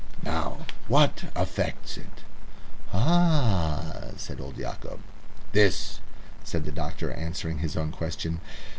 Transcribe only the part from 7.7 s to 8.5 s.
own question.